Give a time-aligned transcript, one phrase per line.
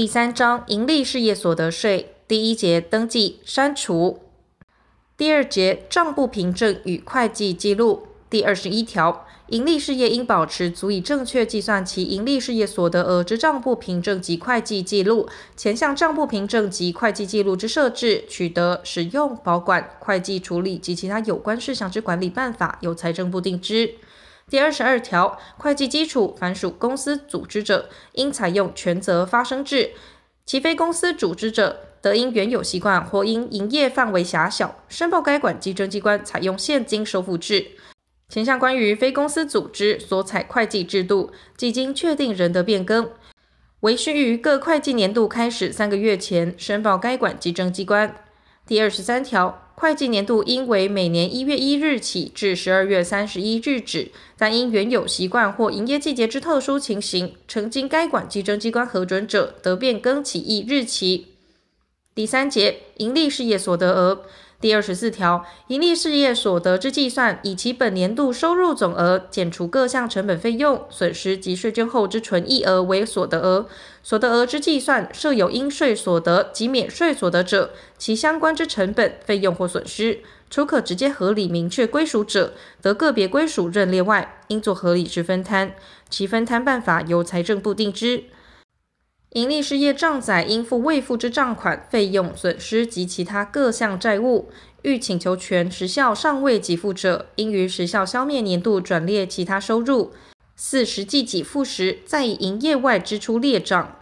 [0.00, 4.20] 第三章盈利事业所得税第一节登记删除。
[5.14, 9.26] 第二节账簿凭证与会计记录第二十一条。
[9.48, 15.28] 盈利事业应保持足以正确计算其盈利事业所得额之账簿凭证及会计记录。
[15.54, 23.96] 前项账簿凭证及会计记录之设置、取得、使用、保管、会计处理及其他有关事项之管理办法，由财政部定之。
[24.50, 29.90] 第二十二条，会计基础凡属公司组织者，应采用权责发生制；
[30.44, 37.64] 其非公司组织者，得因原有习惯或因营业范围狭小，申报该管稽征机关采用现金收付制。
[38.28, 43.08] 前项关于非公司组织所采会计制度，即经确定仍得变更，
[43.80, 48.16] 惟须于各会计年度开始三个月前申报该管稽征机关。
[48.66, 61.28] 第二十三条，会计年度应为每年一月一日起至十二月三十一日止，但因原有习惯或营业季节之特殊情形，曾经该管稽征机关核准者，得变更起义日期。
[62.14, 64.26] 第三节，盈利事业所得额。
[64.60, 73.66] 第二十四条，营利事业所得之计算，以其本年度收入总额减除各项成本费用、损失及税捐后之纯益额为所得额。
[74.02, 85.74] 所得额之计算，设有应税所得及免税所得者，其相关之成本费用或损失，除可直接合理明确归属者，得个别归属认列外，应作合理之分摊。
[86.10, 88.24] 其分摊办法由财政部定之。
[89.34, 94.50] 盈利事业账载应付未付之账款、费用、损失及其他各项债务，
[94.82, 100.10] 欲请求权时效尚未给付者，应于时效消灭年度转列其他收入。
[100.56, 103.96] 四、实际给付时，再以营业外支出列账。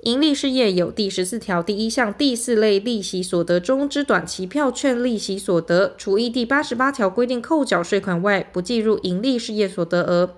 [0.00, 10.34] 盈利事业有第十四条第一项第四类利息所得中之短期票券利息所得，除依第八十八条规定扣缴税款外，不计入盈利事业所得额。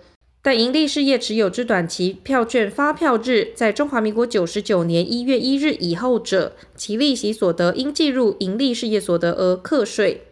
[0.47, 10.25] 但盈利事业持有之短期票券发票日在中华民国九十九年一月一日以后者，其利息所得应计入盈利事业所得额课税。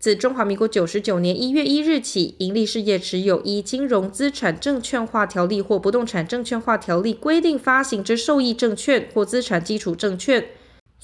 [0.00, 10.44] 自中华民国九十九年一月一日起，盈利事业持有依金融资产证券化条例或不动产证券化条例规定发行之受益证券或资产基础证券。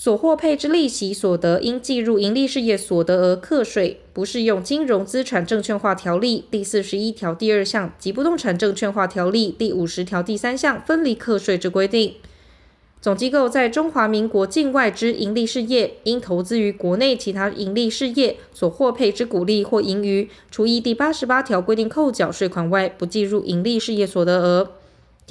[0.03, 12.15] 所获配之利息所得，应计入营利事业所得额课税，不适用金融资产证券化条例第四十一条第二项及不动产证券化条例第五十条第三项分离课税之规定。
[13.03, 24.71] 总机构在中华民国境外之营利事业，应投资于国内其他营利事业所获配之股利或盈余，除依第八十八条规定扣缴税款外，不计入营利事业所得额。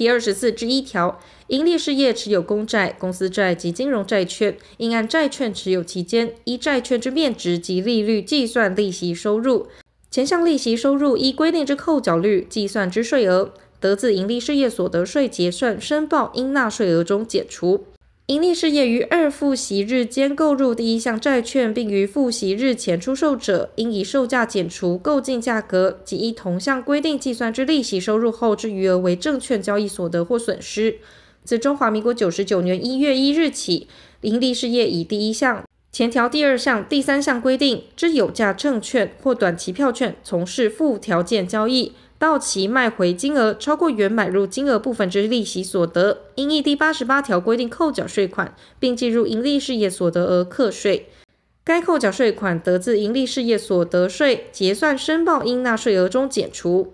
[0.00, 9.66] 第二十四之一条，盈利事业持有公债、公司债及金融债券，应按债券持有期间，依债券之面值及利率计算利息收入。
[10.10, 17.84] 前项利息收入依规定之扣缴率计算之税额，得自盈利事业所得税结算申报应纳税额中解除。
[18.30, 30.98] 盈利事业于二付息日间购入第一项债券，并于付息日前出售者，应以售价减除购进价格及依同项规定计算之利息收入后之余额为证券交易所得或损失。
[31.42, 33.88] 自中华民国九十九年一月一日起，
[34.20, 41.94] 盈利事业以第一项前条第二项、第三项规定之有价证券或短期票券从事附条件交易。
[42.20, 51.08] 到期卖回金额超过原买入金额部分之利息所得，应依第八十八条规定扣缴税款，并计入营利事业所得额课税。
[51.64, 56.92] 该扣缴税款得自营利事业所得税结算申报应纳税额中减除。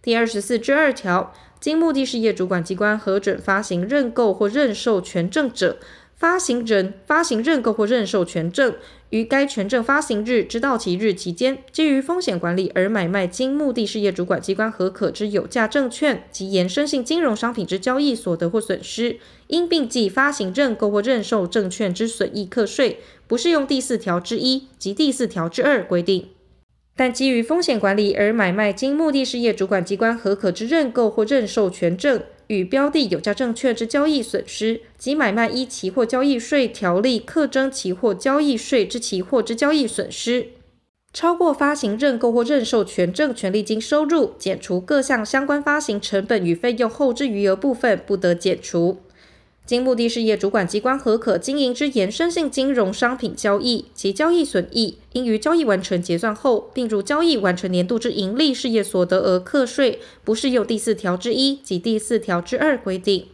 [0.00, 5.78] 第二十四之二条，经目的事业主管机关核准发行认购或认售权证者，
[6.20, 8.74] 发行人发行认购或认售权证，
[9.08, 19.16] 于该权证发行日之到期日期间，基于风险管理而买卖经目的事业主管机关核可之有价证券及衍生性金融商品之交易所得或损失，
[19.46, 26.28] 应并计发行认购或认售证券之损益课税，不适用第四条之一及第四条之二规定。
[26.94, 40.48] 但基于风险管理而买卖经目的事业主管机关核可之认购或认售权证，与标的有价证券之交易损失及买卖依期货交易税条例课征期货交易税之期货之交易损失，
[41.12, 48.98] 超过发行认购或认售权证权利金收入减除各项相关发行成本与费用后之余额部分，不得减除。
[49.66, 63.28] 经目的事业主管机关核可经营之衍生性金融商品交易，其交易损益应于交易完成结算后，并入交易完成年度之营利事业所得额课税，不适用第四条之一及第四条之二规定。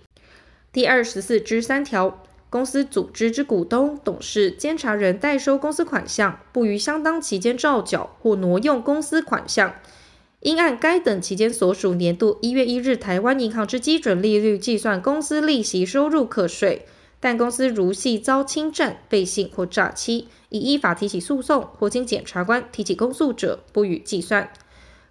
[0.71, 9.75] 第二十四之三条，公司组织之股东、董事、监察人代收公司款项，不于相当期间照缴或挪用公司款项。
[10.41, 16.87] 应按该等期间所属年度一月一日台湾银行之基准利率计算公司利息收入课税，
[17.19, 24.51] 但公司如系遭侵占、背信或诈欺，已依法提起诉讼或经检察官提起公诉者，不予计算。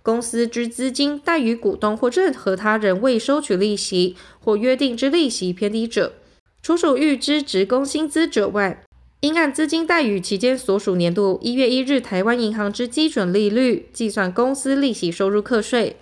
[0.03, 6.13] 公司之资金贷予股东或任何他人未收取利息或约定之利息偏低者，
[6.61, 8.83] 除属预支职工薪资者外，
[9.21, 15.97] 应按资金贷予期间所属年度一月一日台湾银行之基准利率计算公司利息收入课税。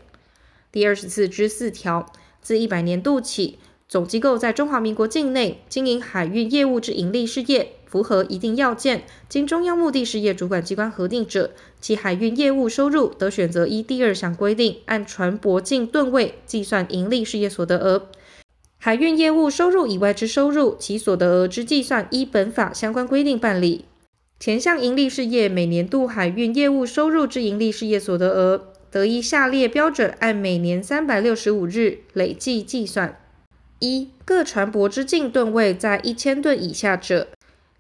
[0.71, 2.12] 第二十四之四条，
[2.42, 18.10] 自一百年度起，总机构在中华民国境内经营海运业务之营利事业，符合一定要件，经中央目的事业主管机关核定者，其海运业务收入得选择依第二项规定，按船舶净吨位计算营利事业所得额。
[18.85, 23.85] 海运业务收入以外之收入，其所得额之计算依本法相关规定办理。
[24.41, 33.18] 前项营利事业每年度海运业务收入之营利事业所得额，得依下列标准按每年三百六十五日累计计算：
[33.80, 37.29] 一、各船舶之净吨位在一千吨以下者。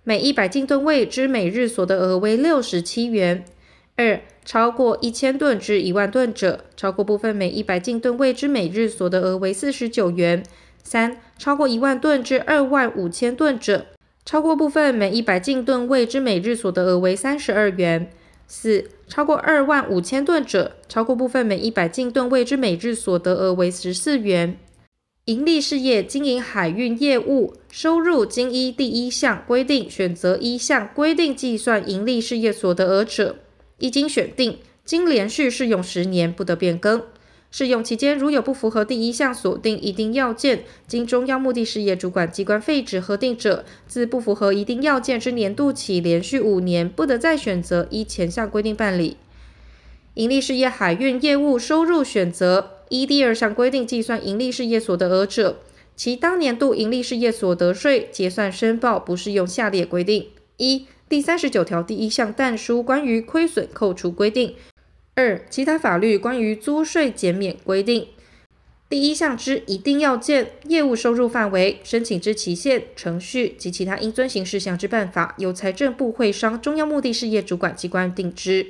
[0.05, 3.43] 每一百径吨位之每日所得额为六十七元。
[3.97, 10.41] 二、超过一千吨至一万吨者，超过部分每一百径吨位之每日所得额为四十九元。
[10.83, 13.87] 三、超过一万吨至二万五千吨者，
[14.25, 18.11] 超过部分每一百径吨位之每日所得额为三十二元。
[18.45, 24.57] 四、超过二万五千吨者，超过部分每一百径吨位之每日所得额为十四元。
[25.25, 33.37] 营利事业经营海运业务收入，经依第一项规定选择一项规定计算营利事业所得额者，
[33.79, 37.01] 一经选定，经连续适用十年，不得变更。
[37.55, 49.17] 适用期间如有不符合第一项所定一定要件，经中央目的事业主管机关废止核定者，自不符合一定要件之年度起，连续五年不得再选择依前项规定办理。
[50.15, 52.71] 营利事业海运业务收入选择。
[52.89, 55.57] 依第二项规定计算营利事业所得额者，
[55.95, 60.27] 其当年度营利事业所得税结算申报不适用下列规定：
[60.57, 64.53] 一、第三十九条第一项但书关于亏损扣除规定；
[65.15, 68.07] 二、其他法律关于租税减免规定。
[68.89, 78.67] 第一项之一定要件、业务收入范围、申请之期限、程序及其他应遵行事项之办法，由财政部会商中央目的事业主管机关定之。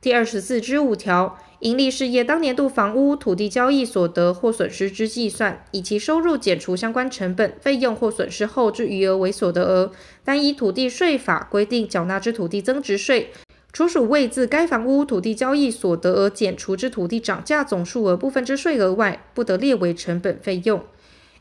[0.00, 1.38] 第二十四之五条。
[1.60, 9.90] 营利事业当年度房屋土地交易所得或损失之计算，以其收入减除相关成本、费用或损失后之余额为所得额，
[10.22, 13.30] 单依土地税法规定缴纳之土地增值税，
[13.74, 20.84] 除属未自该房屋土地交易所得额减除之土地涨价总数额部分之税额外，不得列为成本费用。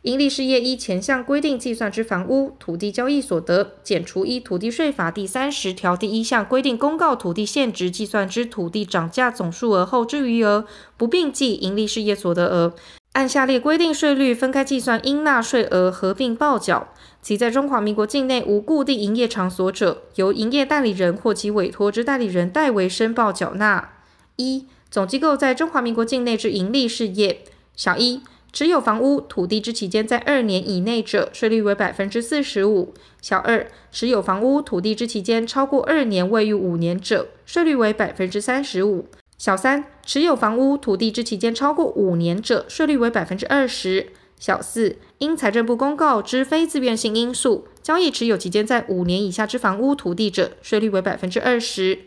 [0.02, 10.66] 营利事业依前项规定计算之房屋土地交易所得，减除依土地税法第三十条第一项规定公告土地现值计算之土地涨价总数额后之余额，
[10.98, 12.74] 不并计营利事业所得额，
[13.12, 16.93] 按下列规定税率分开计算应纳税额，合并报缴。
[17.24, 23.94] 其在中华民国境内无固定营业场所者，由营业代理人或其委托之代理人代为申报缴纳。
[24.36, 27.40] 一、总机构在中华民国境内之营利事业，
[27.78, 28.22] 小一。
[28.52, 32.94] 持有房屋土地之期间在二年以内者，税率为百分之四十五。
[33.20, 39.08] 小二，持有房屋土地之期间超过二年未逾五年者，税率为百分之三十五。
[39.40, 44.10] 小三，持有房屋土地之期间超过五年者，税率为百分之二十。
[44.44, 52.00] 小四，因财政部公告之非自愿性因素，交易持有期间在五年以下之房屋土地者，税率为百分之二十。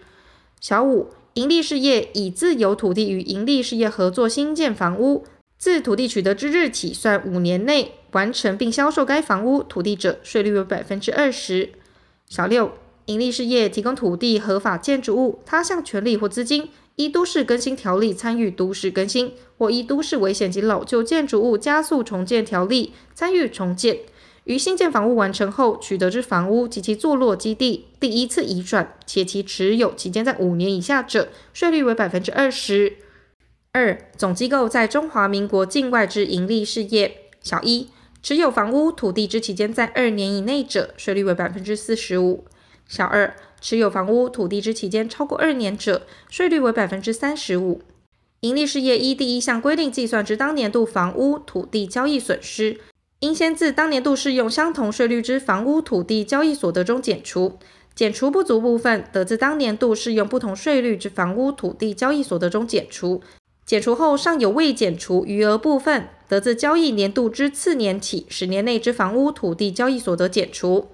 [0.61, 5.25] 小五，营利事业以自有土地与营利事业合作新建房屋。
[5.57, 11.71] 自土地取得之日起算五年内完成并销售该房屋土地者，税率为百分之二十。
[12.29, 12.73] 小六，
[13.07, 23.99] 营利事业提供土地、合法建筑物、他项权利或资金，依都市更新条例参与都市更新，或依都市危险及老旧建筑物加速重建条例参与重建。
[24.45, 32.97] 于新建房屋完成后取得之房屋及其坐落基地第一次移转，且其持有期间在五年以下者，税率为百分之二十。
[33.73, 37.89] 二、总机构在中华民国境外之营利事业，小一
[38.23, 42.45] 持有房屋土地之期间在二年以内者，税率为百分之四十五；
[42.89, 47.81] 小二持有房屋土地之期间超过二年者，税率为百分之三十五。
[48.41, 52.79] 盈利事业依第一项规定计算之当年度房屋土地交易损失，
[53.21, 57.59] 应先自当年度适用相同税率之房屋土地交易所得中减除，
[57.95, 63.23] 减除不足部分，得自当年度适用不同税率之房屋土地交易所得中减除。
[63.65, 70.87] 减除后尚有未减除余额部分，得自交易年度之次年起十年内之房屋土地交易所得减除。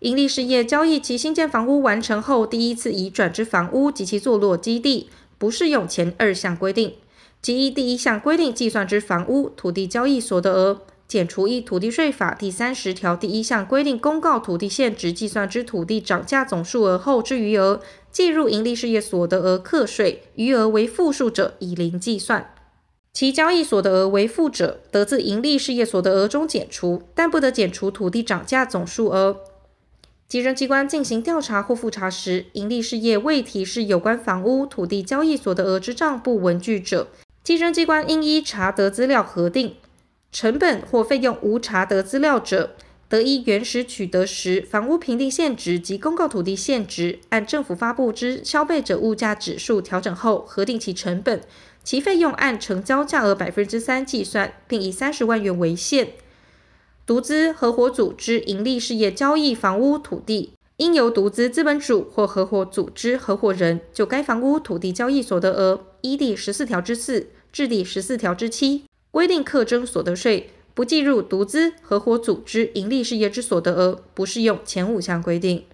[0.00, 6.94] 营利事业交易其新建房屋完成后第一次移转之房屋及其坐落基地，不适用前二项规定。
[7.40, 22.52] 即依第一项规定计算之房屋土地交易所得额，减除依土地税法第三十条第一项规定公告土地现值计算之土地涨价总数额后之余额，计入营利事业所得额课税，余额为负数者以零计算。
[23.14, 29.38] 其交易所得额为负者，得自营利事业所得额中减除，但不得减除土地涨价总数额。
[30.28, 37.06] 稽征机关进行调查或复查时，营利事业未提示有关房屋土地交易所的额之账簿文具者，
[37.44, 39.76] 稽征机关应依查得资料核定。
[40.32, 42.74] 成本或费用无查得资料者，
[43.08, 51.40] 得依原始取得时房屋评定现值及公告土地现值，按政府发布之消费者物价指数调整后核定其成本，
[51.84, 56.08] 其费用按成交价额百分之三计算，并以三十万元为限。
[57.06, 68.82] 独资合伙组织盈利事业交易房屋土地，应由独资资本主或合伙组织合伙人就该房屋土地交易所得额，依第十四条之四至第十四条之七。
[69.12, 75.64] 规定课征所得税，不计入独资、合伙组织、盈利事业之所得额，不适用前五项规定。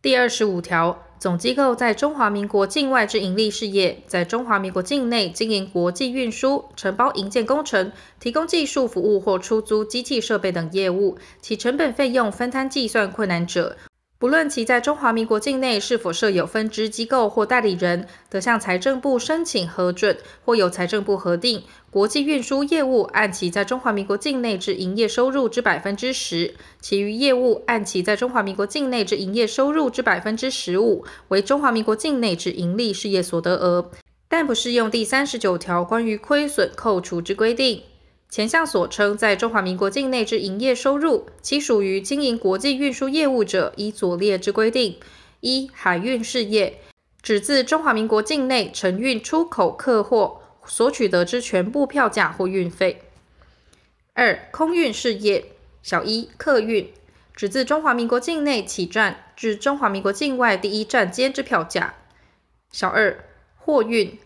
[0.00, 13.76] 第二十五条，总机构在中华民国境外之盈利事业，在中华民国境内经营国际运输、承包营建工程、提供技术服务或出租机器设备等业务，其成本费用分摊计算困难者。
[14.20, 33.90] 不论其在中华民国境内是否设有分支机构或代理人，得向财政部申请核准，或由财政部核定国际运输业务按其在中华民国境内之营业收入之百分之十，其余业务按其在中华民国境内之营业收入之百分之十五为中华民国境内之营利事业所得额，
[34.28, 37.84] 但不适用第三十九条关于亏损扣除之规定。
[38.30, 45.00] 前项所称在中华民国境内之营业收入，其属于经营国际运输业务者，依左列之规定：
[45.40, 46.78] 一、海运事业，
[47.20, 52.98] 指自中华民国境内承运出口客货所取得之全部票价或运费；
[54.14, 55.46] 二、空运事业，
[55.82, 56.88] 小一、客运，
[57.34, 61.94] 指自中华民国境内起站至中华民国境外第一站间之票价；
[62.70, 63.24] 小二、
[63.56, 64.16] 货运，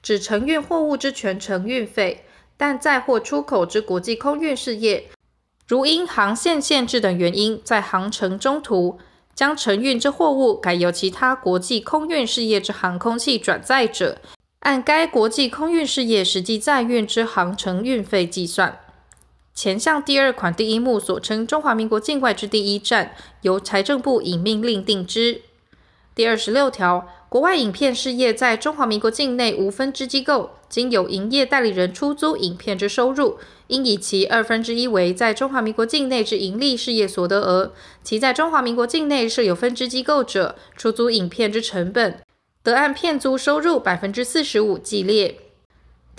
[0.00, 2.24] 指承运货物之全程运费。
[2.60, 5.08] 但载货出口之国际空运事业，
[5.66, 8.98] 如因航线限制等原因，在航程中途
[9.34, 14.18] 将承运之货物改由其他国际空运事业之航空器转载者，
[14.58, 18.78] 按该国际空运事业实际载运之航程运费计算。
[19.54, 25.40] 前项第二款第一目所称中华民国境外之第一站，由财政部以命令定之。
[26.14, 27.08] 第二十六条。
[27.30, 37.72] 国外影片事业在中华民国境内无分支机构，经有营业代理人出租影片之收入，应以其二分之一为在中华民国境内之盈利事业所得额。
[38.02, 42.20] 其在中华民国境内设有分支机构者，出租影片之成本，
[42.64, 45.36] 得按片租收入百分之四十五计列。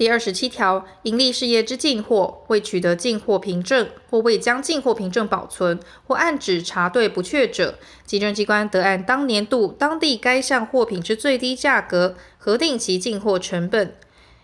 [0.01, 13.95] 第二十七条，营利事业之进货未取得进货凭证，或未将进货凭证保存，或案址查对不确者，稽征机关得按当年度当地该项货品之最低价格核定其进货成本。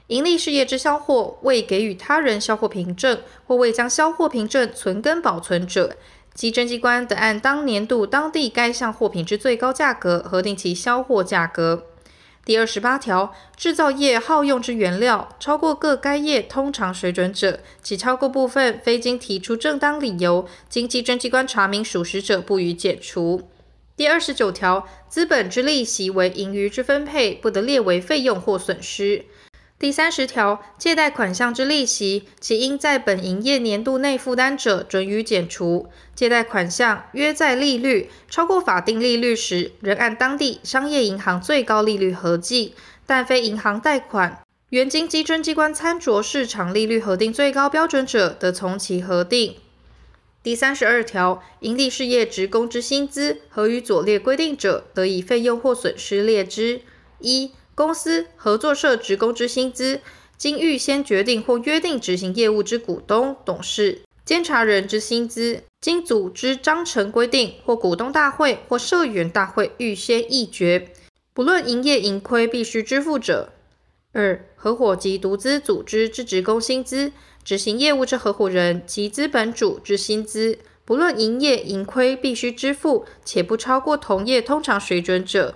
[0.10, 5.96] 营利事业之销货未给予他人销货凭证，或未将销货凭证存根保存者，
[6.36, 11.88] 稽征机关得按当年度当地该项货品之最高价格核定其销货价格。
[12.48, 23.50] 第二十八条，制造业耗用之原料超过各该业通常水准者，其超过部分非经提出正当理由，经稽征机关查明属实者，不予解除。
[23.98, 29.26] 第二十九条，资本之利息为盈余之分配，不得列为费用或损失。
[29.80, 35.88] 第三十条，借贷款项之利息，其应在本营业年度内负担者，准予减除。
[36.16, 42.74] 借贷款项约在利率超过法定利率时，仍按当地商业银行最高利率核计；
[43.06, 49.58] 但非银行贷款，原经基征机关参酌市场利率核定最高标准者，得从其核定。
[50.42, 56.82] 第三十二条，营利事业职工之薪资，合于左列规定者，得以费用或损失列之：
[57.20, 57.52] 一。
[57.78, 60.02] 公司合作社职工之薪资，
[60.36, 70.90] 经预先决定或约定执行业务之股东、董事、监察人之薪资，经组织章程规定或股东大会或社员大会预先议决，
[71.36, 73.54] 不论营业盈亏必须支付者。
[74.12, 77.12] 二、合伙及独资组织之职工薪资，
[77.44, 85.54] 执行业务之合伙人及资本主之薪资，不论营业盈亏必须支付，且不超过同业通常水准者。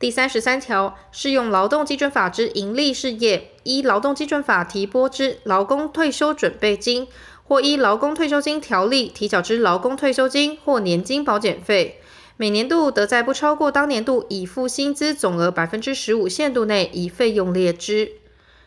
[0.00, 7.08] 第三十三条，适用劳动基准法之营利事业，依劳动基准法提拨之劳工退休准备金，
[7.42, 12.00] 或依劳工退休金条例提缴之劳工退休金或年金保险费，
[12.36, 18.12] 每年度得在不超过当年度已付薪资总额百分之十五限度内，以费用列之。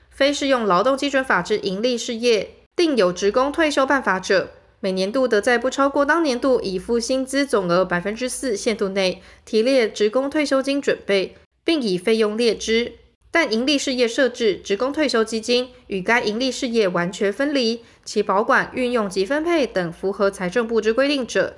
[0.10, 4.52] 非适用劳动基准法之营利事业，订有职工退休办法者，
[4.84, 12.94] 每年度得在不超过当年度已付薪资总额百分之四限度内，提列职工退休金准备，并以费用列支。
[13.30, 21.56] 但营利事业设置职工退休基金与该营利事业完全分离，其保管、运用及分配等符合财政部之规定者，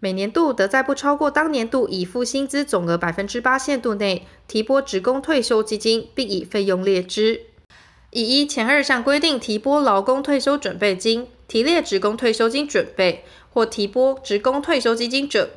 [0.00, 7.42] 每年度得在不超过当年度已付薪资总额百分之八限度内，提拨职工退休基金，并以费用列支，
[8.10, 15.50] 以依前二项规定提拨劳工退休准备金，提列职工退休金准备或提拨职工退休基金者，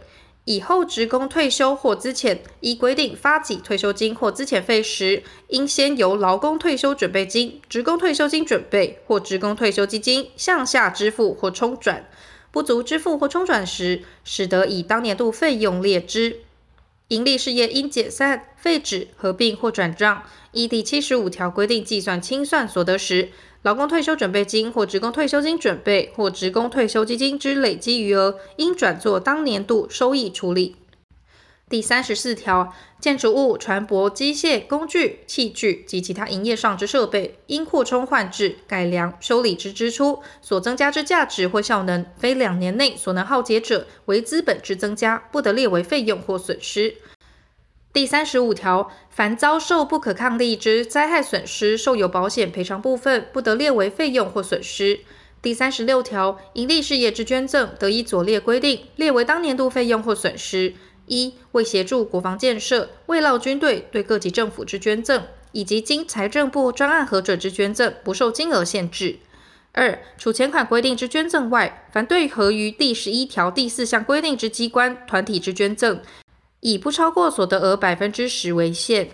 [0.43, 12.07] 以后职工退休或资遣，依规定发给退休金或资遣费时，应先由劳工退休准备金、职工退休金准备或职工退休基金向下支付或冲转，
[12.51, 16.41] 不足支付或冲转时，使得以当年度费用列支。
[17.09, 20.23] 盈利事业因解散、废止、合并或转账，
[20.53, 23.29] 依第七十五条规定计算清算所得时，
[23.65, 30.75] 劳工退休准备金或职工退休金准备或职工退休基金之累积余额，应转作当年度收益处理。
[31.67, 46.97] 第三十四条，建筑物、船舶、机械、工具、器具及其他营业上之设备，因扩充换置、改良、修理之支出所增加之价值或效能，非两年内所能耗竭者，为资本之增加，不得列为费用或损失。
[47.95, 54.99] 第三十五条，凡遭受不可抗力之灾害损失，受有保险赔偿部分，不得列为费用或损失。
[55.41, 60.73] 第三十六条，营利事业之捐赠，得以左列规定列为当年度费用或损失：
[61.05, 65.23] 一、为协助国防建设、慰劳军队对各级政府之捐赠，
[65.53, 69.19] 以及经财政部专案核准之捐赠，不受金额限制；
[69.71, 76.01] 二、除前款规定之捐赠外，凡对合于第十一条第四项规定之机关、团体之捐赠。
[76.65, 79.09] 以不超过所得额百分之十为限。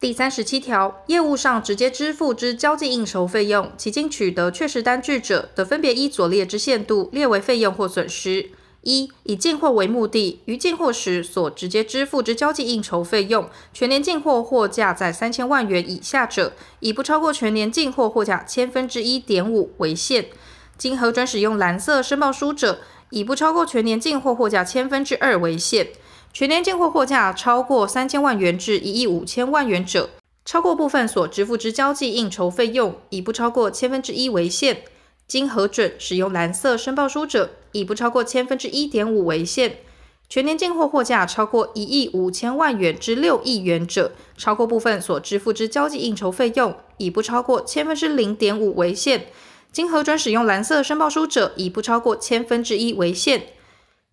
[0.00, 20.26] 第三十七条，业务上直接支付之交际应酬费用，其经取得确实单据者，得分别依左列之限度列为费用或损失：一、以进货为目的，于进货时所直接支付之交际应酬费用，全年进货货价在三千万元以下者，以不超过全年进货货价千分之一点五为限。
[20.76, 22.80] 经核准使用蓝色申报书者，
[23.10, 25.88] 以不超过全年进货货价千分之二为限，
[26.32, 30.10] 全年进货货价超过三千万元至一亿五千万元者，
[30.44, 34.82] 超过部分所支付之交际应酬费用，以不超过千分之一为限。
[35.28, 39.78] 经核准使用蓝色申报书者，以不超过千分之一点五为限。
[40.28, 49.26] 全年进货货价超过一亿五千万元至六亿元者，超过部分所支付之交际应酬费用，以不超过千分之零点五为限。
[49.76, 53.40] 经核准使用蓝色申报书者，以不超过千分之一为限；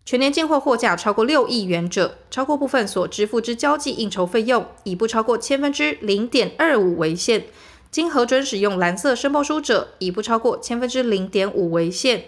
[0.04, 7.44] 全年进货货价超过六亿元者，超过部分所支付之交际应酬费用，以不超过千分之零点二五为限；
[7.90, 12.26] 经核准使用蓝色申报书者，以不超过千分之零点五为限。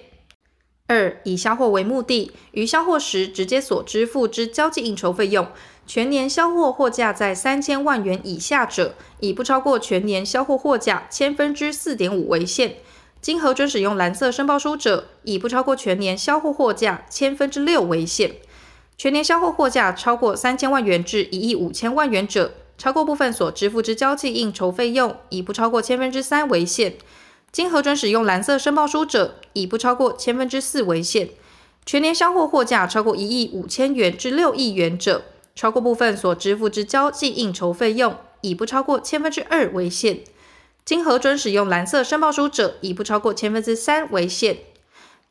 [0.87, 5.45] 二、以销货为目的，于销货时直接所支付之交际应酬费用，
[5.85, 12.77] 全年销货货价在三千万元以下者，以不超过全年销货货价千分之四点五为限。
[13.25, 18.33] 经核准使用蓝色申报书者，以不超过全年销货货价千分之六为限；
[18.99, 26.93] 全年销货货价超过三千万元至一亿五千万元者，超过部分所支付之交际应酬费用，以不超过千分之三为限。
[27.51, 31.29] 经核准使用蓝色申报书者，以不超过千分之四为限；
[31.83, 35.23] 全年销货货价超过一亿五千元至六亿元者，
[35.55, 40.19] 超过部分所支付之交际应酬费用，以不超过千分之二为限。
[40.85, 44.57] 经核准使用蓝色申报书者，以不超过千分之三为限；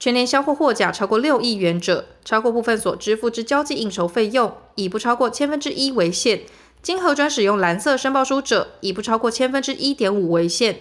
[0.00, 6.40] 全年销货货价超过六亿元者，超过部分所支付之交际应酬费用，以不超过千分之一为限；
[6.82, 10.80] 经核准使用蓝色申报书者，以不超过千分之一点五为限。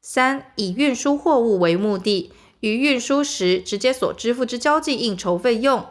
[0.00, 5.86] 三、以运输货物为目的，于运输时直接所支付之交际应酬费用，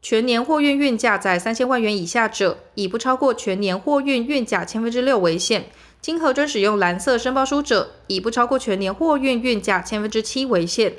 [0.00, 5.64] 全年货运运价在三千万元以下者，以不超过全年货运运价千分之六为限。
[6.02, 10.94] 经核准使用蓝色申报书者，以不超过全年货运运价千分之七为限；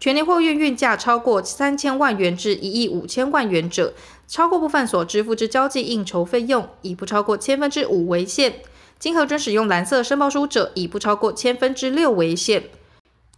[0.00, 3.92] 全年货运运价超过三千万元至一亿五千万元者，
[4.26, 8.50] 超过部分所支付之交际应酬费用，以不超过千分之五为限；
[8.98, 12.70] 经核准使用蓝色申报书者，以不超过千分之六为限。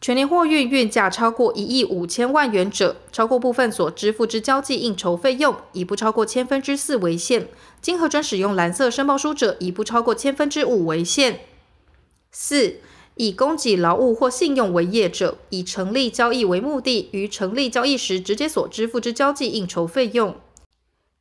[0.01, 7.49] 全年货运运价超过一亿五千万元者，超过部分所支付之交际应酬费用，以不超过千分之四为限。
[7.81, 11.41] 经核准使用蓝色申报书者，以不超过千分之五为限。
[12.31, 12.77] 四、
[13.15, 20.37] 以供给劳务或信用为业者，以成立交易为目的，于成立交易时直接所支付之交际应酬费用。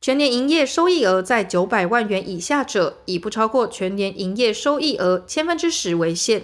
[0.00, 6.42] 全年营业收益额在九百万元以下者，以不超过全年营业收益额千分之十为限；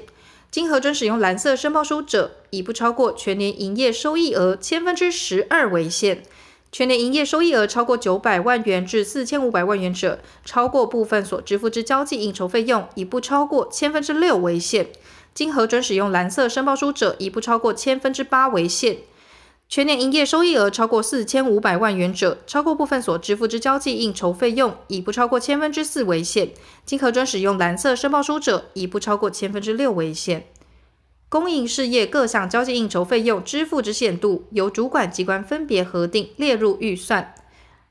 [0.50, 6.24] 经核准使用蓝色申报书者，以不超过全年营业收益额千分之十二为限。
[6.74, 14.86] 全年营业收益额超过九百万元至四千五百万元者，超过部分所支付之交际应酬费用，以不超过千分之六为限；
[15.32, 18.96] 经核准使用蓝色申报书者，以不超过千分之八为限。
[19.68, 26.48] 全年营业收益额超过四千五百万元者，超过部分所支付之交际应酬费用，以不超过千分之四为限；
[26.84, 30.48] 经核准使用蓝色申报书者，以不超过千分之六为限。
[31.34, 37.34] 公营事业各项交际应酬费用支付之限度，由主管机关分别核定列入预算。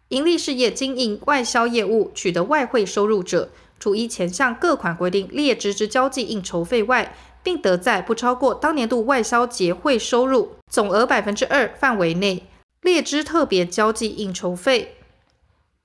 [0.08, 3.50] 营利事业经营外销业务取得外汇收入者，
[3.82, 12.44] 除依前项各款规定列支之交际应酬费外，并得在不超过当年度外销结汇收入总额百分之二范围内
[12.82, 14.96] 列支特别交际应酬费。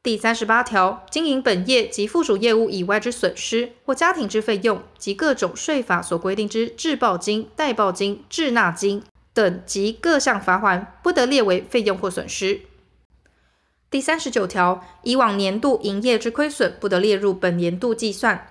[0.00, 9.02] 第三十八条，经营本业及附属业务以外之损失或家庭之费用及各种税法所规定之滞报金、代报金、滞纳金
[9.34, 12.60] 等及各项罚款，不得列为费用或损失。
[13.90, 18.48] 第三十九条，以往年度营业之亏损不得列入本年度计算。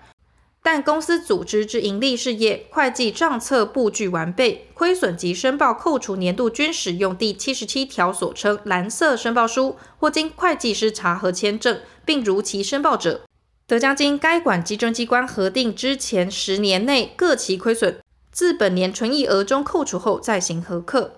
[0.70, 13.22] 但公司组织之盈利事业会计账册布局完备，亏损及申报扣除年度均使用第七十七条所称蓝色申报书，或经会计师查核签证，并如期申报者，
[13.66, 18.02] 得将经该管稽征机关核定之前十年内各期亏损，
[18.34, 21.17] 自本年存益额中扣除后再行核课。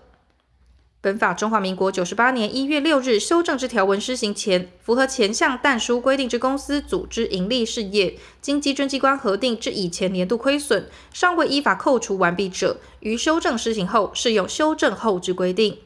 [1.02, 15.78] 本法中华民国九十八年一月六日修正之条文施行前，符合前项但书规定之公司组织营利事业，经基准机关核定之以前年度亏损，尚未依法扣除完毕者，于修正施行后适用修正后之规定。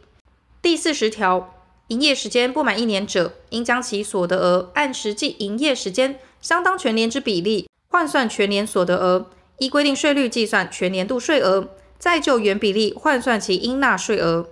[0.63, 1.54] 第四十条，
[1.89, 14.47] 营业时间不满一年者，应将其所得额按实际营业时间相当全年之比例换算全年所得额，依规定税率计算全年度税额，再就原比例换算其应纳税额。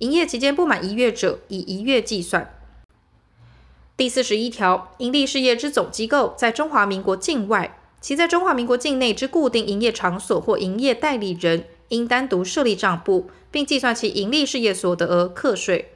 [0.00, 2.54] 营业期间不满一月者，以一月计算。
[3.98, 15.92] 第四十一条，盈利事业之总机构在中华民国境外，其在中华民国境内之固定营业场所或营业代理人，应单独设立账簿，并计算其盈利事业所得额课税。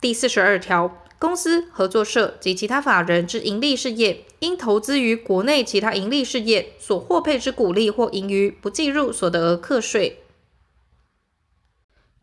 [0.00, 10.18] 第四十二条，公司、合作社及其他法人之盈利事业，应投资于国内其他盈利事业所获配之股利或盈余，不计入所得额课税。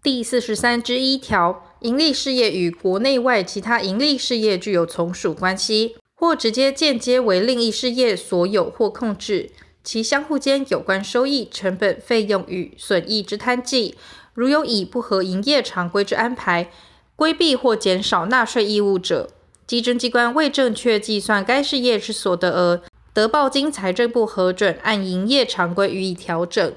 [0.04, 9.50] 第四十三之一条，营利事业与国内外其他营利事业具有从属关系，或直接、间接为另一事业所有或控制，
[9.82, 13.96] 其相互间有关收益、成本、费用与损益之摊计，
[14.34, 16.70] 如有以不合营业常规之安排，
[17.16, 19.30] 规避或减少纳税义务者，
[19.66, 26.74] 稽征机关未正确计算该事业之所得额，得报经财政部核准，按营业常规予以调整。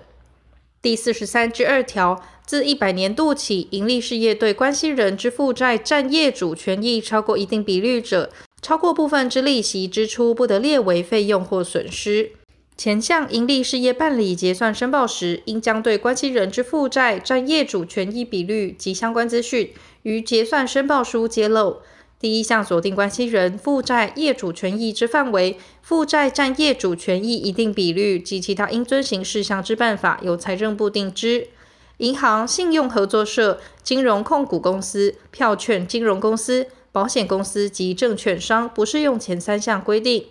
[0.81, 2.23] 第四十三之二条。
[2.47, 8.31] 自一百年度起，营利事业对关系人之负债占业主权益超过一定比率者，
[8.63, 12.31] 超过部分之利息支出，不得列为费用或损失。
[12.77, 21.79] 前项营利事业办理结算申报时，应将对关系人之负债占业主权益比率及相关资讯，于结算申报书揭露。
[22.21, 31.49] 第一项锁定关系人负债业主权益之范围，负债占业主权益一定比率及其他应遵行事项之办法，由财政部定之。
[31.99, 40.27] 银行、信用合作社、金融控股公司、票券金融公司、保险公司及证券商不适用前三项规定。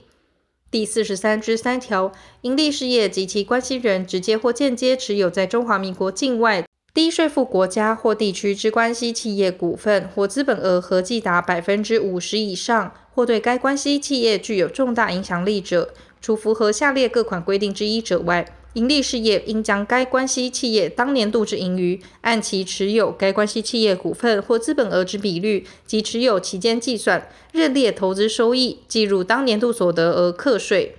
[0.69, 30.97] 第四十三之三条，盈利事业及其关系人直接或间接持有在中华民国境外低税负国家或地区之关系企业股份或资本额合计达百分之五十以上，或对该关系企业具有重大影响力者，除符合下列各款规定之一者外，盈利事业应将该关系企业当年度之盈余，按其持有该关系企业股份或资本额之比率及持有期间计算，认列投资收益，计入当年度所得额课税。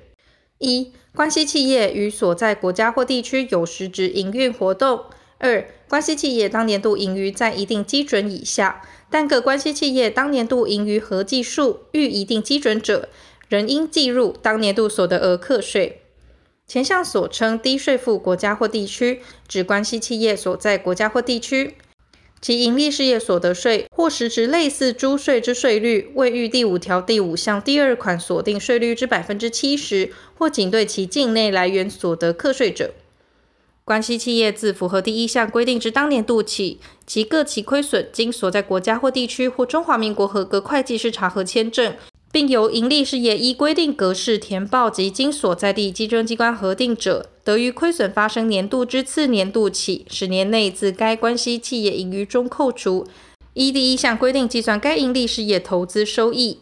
[0.58, 5.00] 一、关系企业与所在国家或地区有实质营运活动；
[5.36, 13.10] 二、关系企业当年度盈余在一定基准以下，但各关系企业当年度盈余合计数逾一定基准者，
[13.50, 16.00] 仍应计入当年度所得额课税。
[16.66, 21.76] 前项所称低税负国家或地区，指关系企业所在国家或地区，
[22.40, 32.92] 其营利事业所得税或实质类似诸税之税率，未逾第五条第五项第二款所定税率之百分之七十，或仅对其境内来源所得课税者。
[33.84, 41.94] 关系企业自符合第一项规定之当年度起，其各期亏损经所在国家或地区或中华民国合格会计师查核签证，
[42.32, 53.06] 并由盈利事业依规定格式填报及经所在地稽征机关核定者，得于亏损发生年度之次年度起十年内，自该关系企业盈余中扣除，
[53.54, 56.58] 依第一项规定计算该盈利事业投资收益。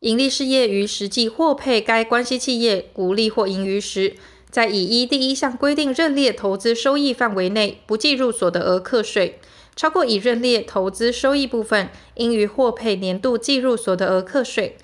[0.00, 4.16] 盈利事业于实际获配该关系企业股利或盈余时，
[4.50, 9.38] 在已依第一项规定认列投资收益范围内，不计入所得额课税。
[9.74, 14.76] 超过已认列投资收益部分，应于获配年度计入所得额课税。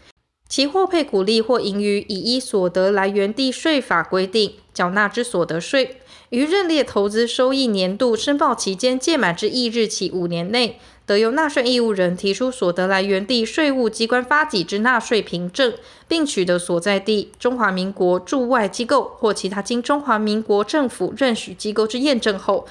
[0.49, 15.75] 其获配股利或盈余，已依所得来源地税法规定缴纳之所得税，于认列投资收益年度申报期间届满之翌日起五年内，得由纳税义务人提出所得来源地税务机关发给之纳税凭证，
[16.09, 22.67] 并取得所在地中华民国驻外机构或其他经中华民国政府认许机构之验证后，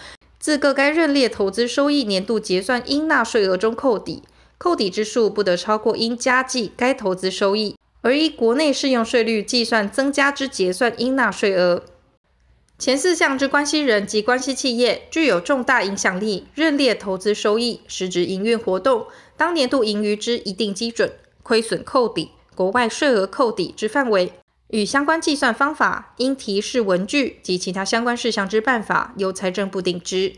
[0.47, 4.23] 自各该认列投资收益年度结算应纳税额中扣抵。
[4.57, 11.83] 扣抵之数不得超过应加计该投资收益，而依国内适用税率计算增加之结算应纳税额。
[12.79, 21.11] 前四项之关系人及关系企业具有重大影响力，认列投资收益，实质营运活动当年度盈余之一定基准、
[21.43, 24.31] 亏损扣抵、国外税额扣抵之范围
[24.69, 30.33] 与相关计算方法、应提示文具及其他相关事项之办法，由财政部定之。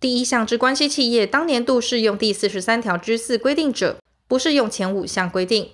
[0.00, 5.70] 第一项之关系企业当年度适用第四十三条之四规定者，不适用前五项规定。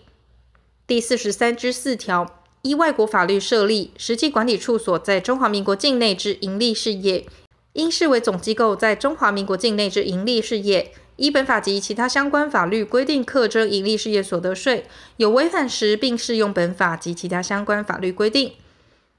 [0.86, 7.24] 第四十三之四条，依外国法律设立实际管理处所在中华民国境内之营利事业，
[7.72, 14.86] 应视为总机构在中华民国境内之营利事业，依本法及其他相关法律规定课征营利事业所得税，
[15.18, 18.54] 有违反时，并适用本法及其他相关法律规定。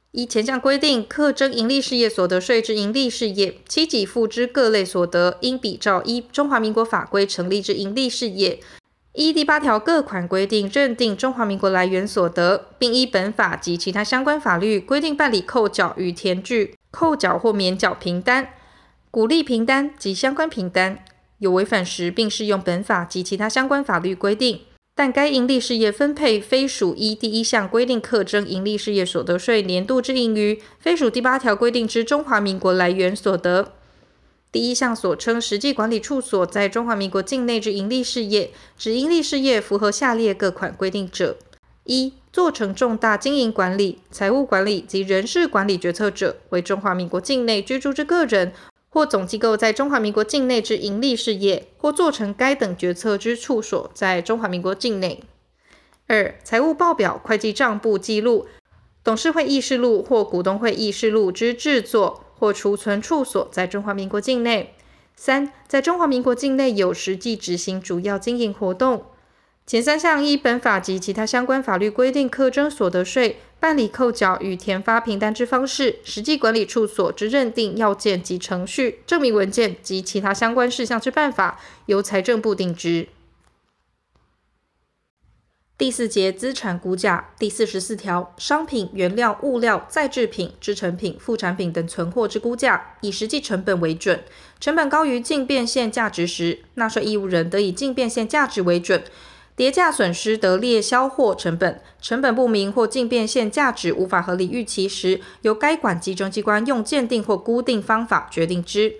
[0.09, 8.59] 依前项规定，课征营利事业所得税之营利事业，其给付之各类所得，应比照依中华民国法规成立之营利事业，
[9.13, 18.49] 依第八条各款规定认定中华民国来源所得，并依本法及其他相关法律规定办理扣缴与填具扣缴或免缴凭单、
[19.11, 21.05] 鼓励凭单及相关凭单，
[21.41, 24.59] 有违反时，并适用本法及其他相关法律规定。
[24.93, 33.71] 但该营利事业分配非属依第一项规定课征营利事业所得税年度之盈余，非属第八条规定之中华民国来源所得。
[34.51, 41.37] 第一项所称实际管理处所在中华民国境内之营利事业，指营利事业符合下列各款规定者：
[41.85, 48.51] 一、做成重大经营管理、财务管理及人事管理决策者，为中华民国境内居住之个人。
[48.93, 55.23] 或总机构在中华民国境内之盈利事业，或做成该等决策之处所在中华民国境内。
[56.07, 58.47] 二、财务报表、会计账簿记录、
[59.01, 64.75] 董事会议事录或股东会议事录之制作或储存处所在中华民国境内。
[65.15, 69.05] 三、在中华民国境内有实际执行主要经营活动。
[69.65, 83.07] 前三项依本法及其他相关法律规定课征所得税，办理扣缴与填发凭单之方式，实际管理处所之认定要件及程序、证明文件及其他相关事项之办法，由财政部定之。
[85.77, 94.23] 第四节资产估价第四十四条，商品、原料、物料、再制品、制成品、副产品等存货之估价，以实际成本为准。
[94.59, 99.03] 成本高于净变现价值时，纳税义务人得以净变现价值为准。
[99.61, 108.95] 跌价损失得列销货成本，成本不明或净变现价值无法合理预期时，由该管集中机关用鉴定或估定方法决定之。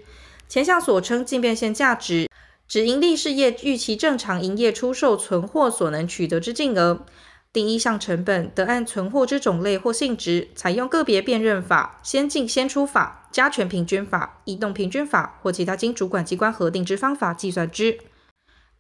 [0.47, 2.29] 前项所称净变现价值，
[2.67, 7.07] 指营利事业预期正常营业出售存货所能取得之净额。
[7.51, 17.97] 第一项成本得按存货之种类或性质，采用个别辨认法、先进先出法、加权平均法、移动平均法或其他经主管机关核定之方法计算之。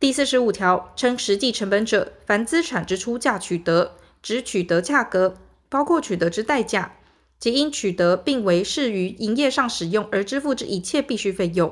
[0.01, 3.91] 第四十五条，称实际成本者，凡资产之出价取得，
[4.23, 5.35] 指取得价格，
[5.69, 6.93] 包括取得之代价，
[7.39, 11.71] 即因取得并为适于营业上使用而支付之一切必须费用。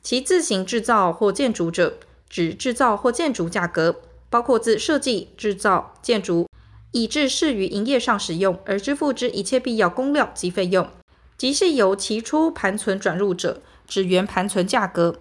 [0.00, 1.98] 其自行制造或建筑者，
[2.30, 3.96] 指制造或建筑价格，
[4.30, 6.48] 包括自设计、制造、建筑，
[6.92, 10.88] 以致适于营业上使用而支付之一切必要工料及费用。
[11.36, 15.16] 即是由其初盘存转入者，指原盘存价格。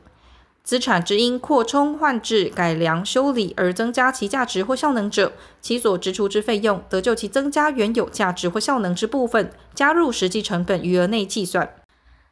[0.66, 11.76] 资产之因扩充、换置、改良、修理而增加其价值或效能者，其所支出之费用，得就其增加原有价值或效能之部分，加入实际成本余额内计算。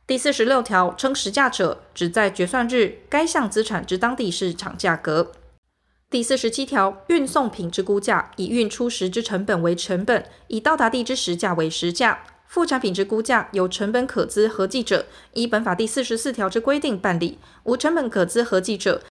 [0.08, 5.32] 第四十六条，称实价者，指在决算日该项资产之当地市场价格。
[6.10, 12.24] 第四十七条，运送品之估价，以运出时之成本为成本，以到达地之实价为实价。
[12.54, 19.02] 副产品之估价由成本可资合计者，依本法第四十四条之规定办理；无成本可资合计者，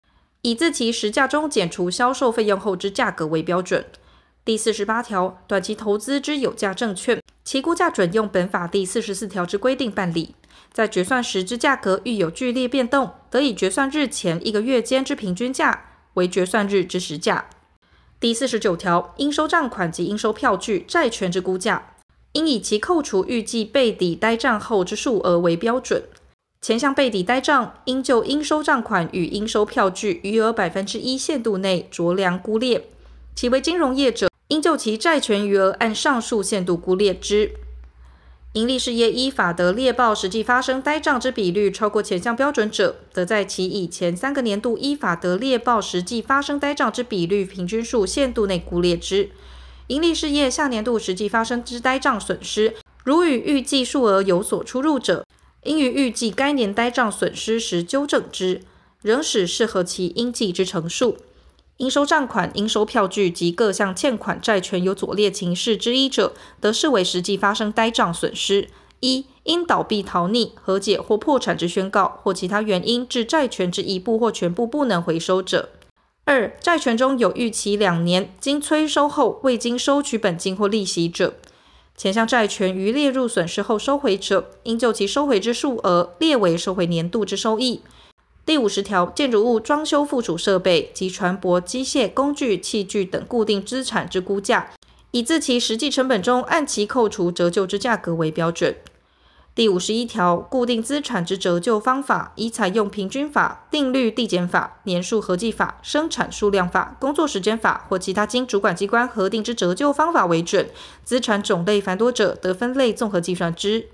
[0.43, 3.85] 以自其实价中减除销售费用后之价格为标准。
[4.45, 10.37] 第四十八条，短期投资之有价证券，其估价准用本法第四十四条之规定办理。
[10.73, 17.47] 在决算时之价格遇有剧烈变动，得以决算日前一个月间之平均价为决算日之实价。
[18.21, 21.89] 第四十九条，应收账款及应收票据、债权之估价。
[22.33, 26.03] 应以其扣除预计备抵呆账后之数额为标准。
[26.61, 32.83] 前项备抵呆账应就应收账款与应收票据余额百分之一限度内酌量估列；
[33.35, 37.51] 其为金融业者，应就其债权余额按上述限度估列之。
[38.53, 49.31] 营利事业依法得列报实际发生呆账之比率超过前项标准者，得在其以前三个年度依法得列报实际发生呆账之比率平均数限度内估列之。
[49.89, 55.27] 盈利事业下年度实际发生之呆账损失，如与预计数额有所出入者，
[55.65, 58.63] 应于预计该年呆账损失时纠正之，
[59.03, 61.17] 仍使适合其应计之成数。
[61.79, 68.69] 应收账款、应收票据及各项欠款债权有左列情事之一者，得视为实际发生呆账损失：
[69.01, 75.71] 一、因倒闭、逃匿、和解或破产之宣告，或其他原因致债权之一部或全部不能回收者。
[76.25, 81.35] 二、债权中有逾期两年，经催收后未经收取本金或利息者，
[81.97, 87.83] 前项债权于列入损失后收回者，应就其收回之数额列为收回年度之收益。
[88.47, 94.71] 第五十条，建筑物装修附属设备及船舶、机械、工具、器具等固定资产之估价，
[95.11, 98.77] 以自其实际成本中按其扣除折旧之价格为标准。
[99.55, 110.71] 第五十一条，固定资产之折旧方法，以采用平均法、定率递减法、年数合计法、生产数量法、工作时间法或其他经主管机关核定之折旧方法为准。
[111.05, 113.89] 资产种类繁多者，得分类综合计算之。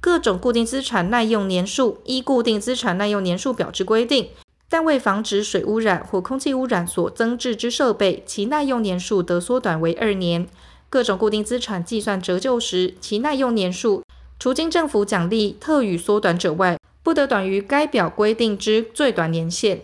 [0.00, 4.28] 各种固定资产耐用年数，依固定资产耐用年数表之规定，
[4.68, 10.46] 但为防止水污染或空气污染所增置之设备，其耐用年数得缩短为二年。
[10.88, 14.03] 各种固定资产计算折旧时，其耐用年数。
[14.44, 19.80] 除经政府奖励特予缩短者外，不得短于该表规定之最短年限。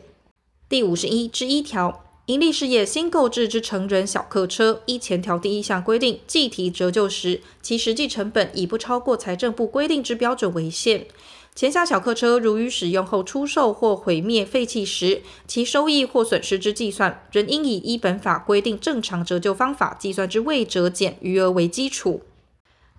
[0.68, 11.06] 第五十一之一条，营利事业新购置之成人小客车，依前条第一项规定计提折旧时，其实际成本以不超过财政部规定之标准为限。
[11.54, 22.20] 前项小客车如于使用后出售或毁灭废弃时，其收益或损失之计算，仍应以依本法规定正常折旧方法计算之未折减余额为基础。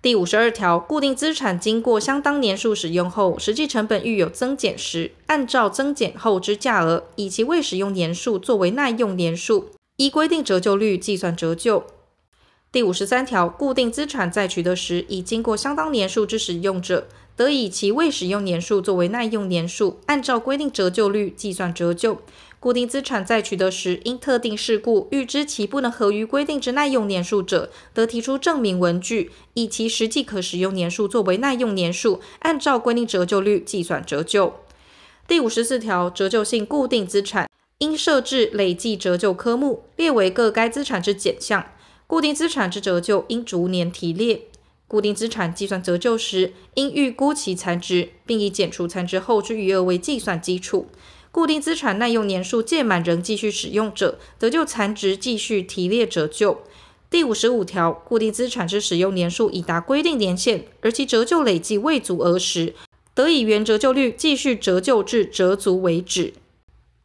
[0.02, 11.84] 第五十二条，固定资产经过相当年数使用后，实际成本遇有增减时，按照增减后之价额，以其未使用年数作为耐用年数，依规定折旧率计算折旧。
[12.72, 22.18] 第五十三条，固定资产在取得时，已经过相当年数之使用者，得以其未使用年数作为耐用年数，按照规定折旧率计算折旧。
[22.62, 34.54] 固定资产在取得时，因特定事故预知其不能合于规定之耐用年数者，得提出证明文据，以其实际可使用年数作为耐用年数，按照规定折旧率计算折旧。
[35.26, 37.48] 第五十四条，折旧性固定资产
[37.78, 41.66] 应设置累计折旧科目，列为各该资产之减项。
[42.06, 44.42] 固定资产之折旧应逐年提列。
[44.86, 50.86] 固定资产计算折旧时，应预估其残值，并以减除残值后之余额为计算基础。
[51.32, 56.60] 固定资产耐用年数届满仍继续使用者，得就残值继续提列折旧。
[57.08, 62.74] 第五十五条，固定资产之使用年数已达规定年限，而其折旧累计未足额时，
[63.14, 66.34] 得以原折旧率继续折旧至折足为止。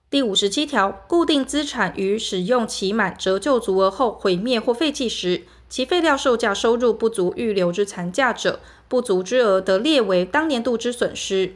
[0.09, 8.59] 第五十七条，固定资产于使用期满折旧足额后毁灭或废弃时，其废料售价收入不足预留之残价者，
[8.89, 11.53] 不足之额得列为当年度之损失。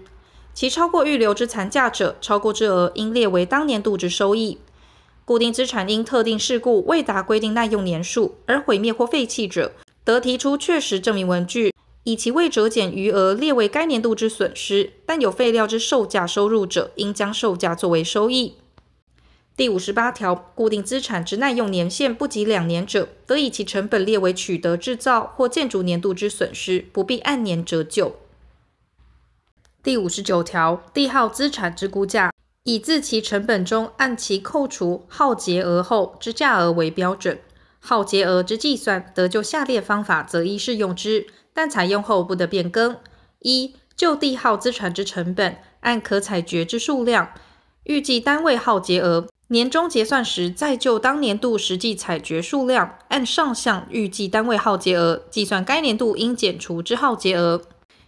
[0.54, 4.58] 其超过预留之残价者，超过之额应列为当年度之收益。
[5.24, 9.72] 固定资产因特定事故未达规定耐用年数而毁灭或废弃者，
[10.04, 14.92] 得提出确实证明文据，以其未折减余额列为该年度之损失。
[15.06, 18.56] 但有废料之售价收入者，应将售价作为收益。
[19.56, 28.16] 第五十八条，固定资产之耐用年限不及两年者，得以其成本列为取得制造或建筑年度之损失，不必按年折旧。
[29.84, 32.32] 第五十九条，地号资产之估价，
[32.66, 37.40] 以自其成本中按其扣除耗结额后之价额为标准。
[37.80, 42.96] 耗结额之计算，得就下列方法择一适用之，但采用后不得变更：
[43.40, 47.32] 一、就地号资产之成本，按可采掘之数量，
[47.86, 57.64] 预计单位耗结额，年终结算时，再就当年度实际采掘数量，按上项预计单位耗竭额计算该年度应减除之耗竭额。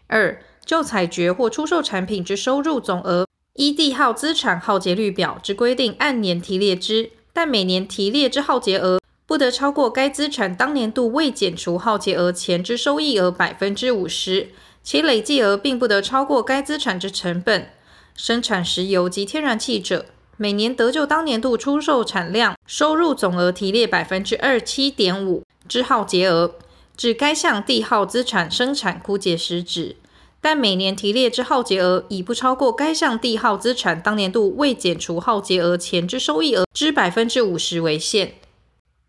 [0.06, 14.50] 二、就采掘或出售产品之收入总额，依地号资产耗竭率表之规定按年提列之，但每年提列之耗竭额不得超过该资产当年度未减除耗竭额前之收益额百分之五十，
[14.84, 17.70] 其累计额并不得超过该资产之成本。
[18.16, 20.06] 生产石油及天然气者，
[20.38, 26.56] 每年得就当年度出售产量收入总额提列百分之二七点五之耗竭额，
[26.96, 29.96] 指该项地号资产生产枯竭时止，
[30.44, 38.34] 但每年提列之耗竭额已不超过该项地耗资产当年度未减除耗竭额前之收益额之百分之五十为限。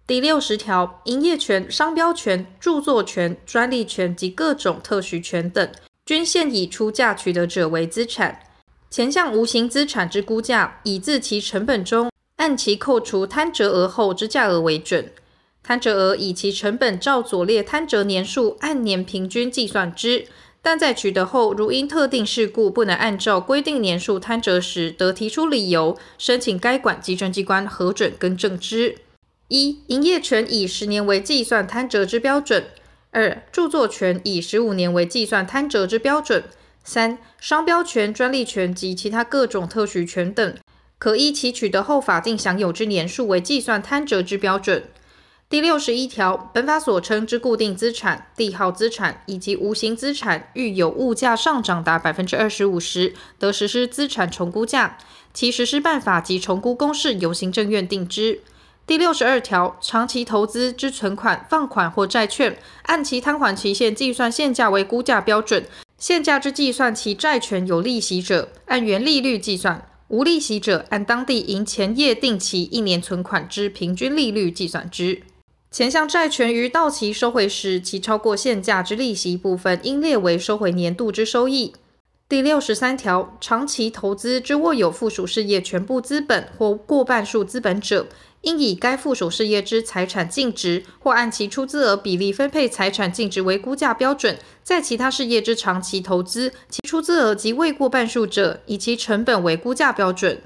[0.07, 5.69] 第六十条，营业权、商标权、著作权、专利权及各种特许权等，
[6.07, 8.39] 均现已出价取得者为资产。
[8.89, 15.11] 前项无形资产之估价，以自其成本中按其扣除摊折额后之价额为准。
[15.65, 20.29] 摊折额以其成本照左列摊折年数按年平均计算之。
[20.65, 28.97] 但在取得后，如因特定事故不能按照规定年数摊折时，得提出理由，申请该管稽征机关核准更正之。
[29.49, 32.63] 一、营业权以十年为计算摊折之标准；
[33.11, 36.45] 二、著作权以十五年为计算摊折之标准。
[36.83, 40.57] 三、商标权、专利权及其他各种特许权等，
[40.99, 44.85] 可依其取得后法定享有之年数为计算摊折之标准。
[45.55, 54.99] 第六十一条，本法所称之固定资产、地号资产以及无形资产，遇有物价上涨达百分之二十五时，得实施资产重估价，
[55.33, 58.41] 其实施办法及重估公式由行政院定之。
[58.85, 65.65] 第六十二条，长期投资之存款、放款或债券，按其摊还期限计算现价为估价标准。
[65.97, 75.23] 现价之计算，其债权有利息者，按原利率计算；无利息者，按当地银前业定期一年存款之平均利率计算之。
[75.75, 81.75] 前项债权于到期收回时，其超过现价之利息部分，应列为收回年度之收益。
[82.29, 88.07] 第六十三条，长期投资之握有附属事业全部资本或过半数资本者，
[88.43, 100.41] 应以该附属事业之财产净值，或按其出资额比例分配财产净值为估价标准；在其他事业之长期投资，其出资额及未过半数者，以其成本为估价标准。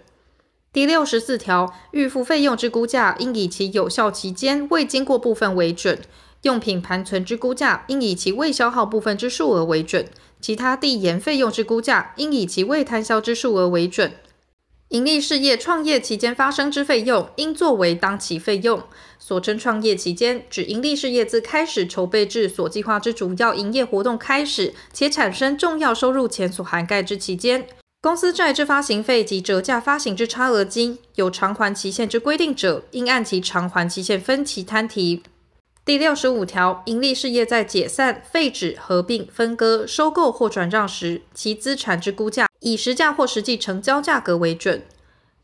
[0.78, 5.96] 第六十四条，预付费用之估价，应以其有效期间未经过部分为准；
[6.42, 10.04] 用品盘存之估价，应以其未消耗部分之数额为准；
[10.40, 14.12] 其他递延费用之估价，应以其未摊销之数额为准。
[14.90, 18.80] 营利事业创业期间发生之费用，应作为当期费用。
[19.18, 27.66] 所称创业期间，指营利事业自开始筹备至所计划之主要营业活动开始，且产生重要收入前所涵盖之期间。
[28.00, 35.24] 公司债之发行费及折价发行之差额金，有偿还期限之规定者，应按其偿还期限分期摊提。
[35.84, 44.84] 第六十五条，盈利事业在解散、废止、合并、分割、收购或转让时，其资产之估价，以实价或实际成交价格为准。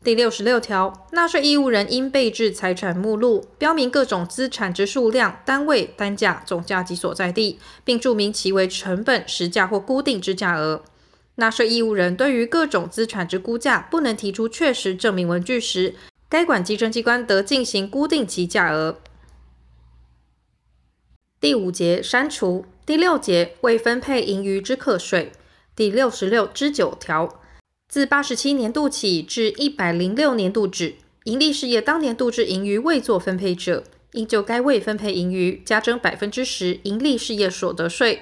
[0.01, 10.81] 第六十六条，纳税义务人应备置财产目录，标明各种资产之数量、单位、单价、总价及所在地，并注明其为成本、实价或固定之价额。
[11.35, 15.95] 纳税义务人对于各种资产之估价不能提出确实证明文据时，
[16.29, 18.99] 该管稽征机关得进行固定其价额。
[21.39, 22.65] 第五节删除。
[22.85, 25.31] 第六节未分配盈余之课税。
[25.75, 27.41] 第六十六之九条，
[27.89, 38.21] 自八十七年度起至一百零六年度止，营利事业当年度之盈余未作分配者，应就该未分配盈余加征百分之十营利事业所得税。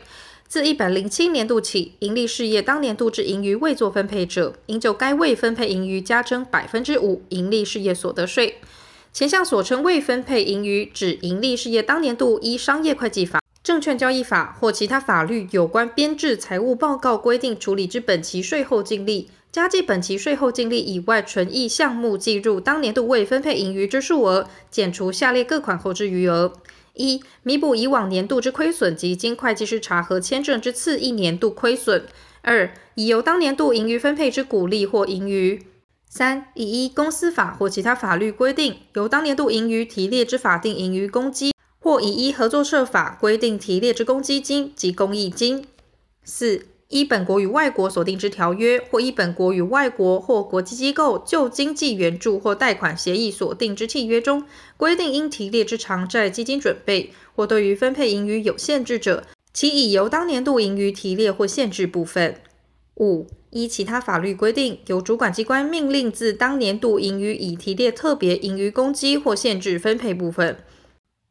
[0.54, 8.58] 自一百零七年度起，盈利事业当年度之盈余未作分配者，应就该未分配盈余加征百分之五盈利事业所得税。
[9.12, 13.40] 前项所称未分配盈余，指盈利事业当年度依商业会计法。
[13.64, 26.54] 证券交易法或其他法律有关编制财务报告规定处理之本期税后净利，加计本期税后净利以外纯益项目计入当年度未分配盈余之数额，减除下列各款后之余额：
[26.94, 32.02] 一、弥补以往年度之亏损及经会计师查核签证之次一年度亏损；
[32.42, 35.60] 二、以由当年度盈余分配之股利或盈余；
[36.10, 41.54] 三、以一公司法或其他法律规定由当年度盈余提列之法定盈余公积。
[41.80, 45.64] 或以一合作社法规定提列之公积金及公益金；
[46.24, 54.44] 四、依本国与外国所订之条约，或依本国与外国或国际机构就经济援助或贷款协议所订之契约中
[54.78, 62.36] 规定应提列之偿债基金准备，或对于分配盈余有限制者，其已由当年度盈余提列或限制部分；
[62.98, 70.58] 五、依其他法律规定，由主管机关命令自当年度盈余已提列特别盈余公积或限制分配部分。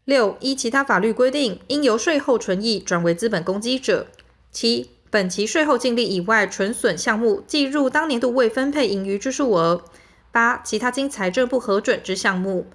[0.05, 4.09] 六、依其他法律规定，应由税后存益转为资本公积者。
[4.51, 9.85] 七、本期税后净利以外纯损项目计入当年度未分配盈余之数额。
[10.31, 12.67] 八、其他经财政部核准之项目，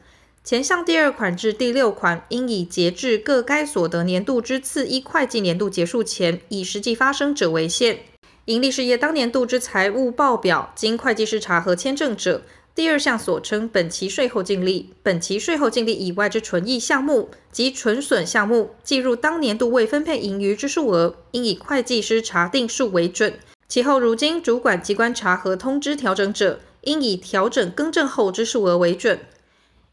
[0.43, 8.01] 前项第二款至第六款，应以截至各该所得年度之次一会计年度结束前，已实际发生者为限。
[8.45, 12.43] 盈利事业当年度之财务报表，经会计师查核签证者，
[12.77, 23.33] 第二项所称本期税后净利、本期税后净利以外之纯益项目及纯损项目，计入当年度未分配盈余之数额，应以会计师查定数为准。
[23.67, 29.21] 其后如经主管机关查核通知调整者，应以调整更正后之数额为准。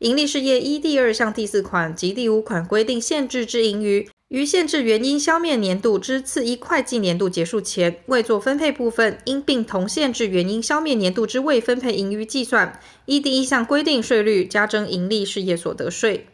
[0.01, 16.27] 盈利事业依第二项第四款及第五款规定限制之盈余，于限制原因消灭年度之次一会计年度结束前未做分配部分，因并同限制原因消灭年度之未分配盈余计算，依第一项规定税率加征盈利事业所得税。